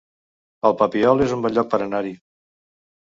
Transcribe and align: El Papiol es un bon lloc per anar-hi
El 0.69 0.73
Papiol 0.79 1.21
es 1.25 1.33
un 1.35 1.43
bon 1.43 1.53
lloc 1.57 1.69
per 1.73 1.81
anar-hi 1.87 2.15